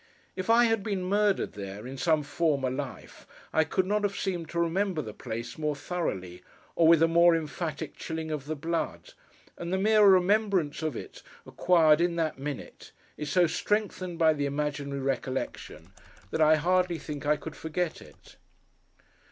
[0.35, 4.49] If I had been murdered there, in some former life, I could not have seemed
[4.49, 6.41] to remember the place more thoroughly,
[6.75, 9.13] or with a more emphatic chilling of the blood;
[9.59, 14.47] and the mere remembrance of it acquired in that minute, is so strengthened by the
[14.47, 15.91] imaginary recollection,
[16.31, 18.37] that I hardly think I could forget it.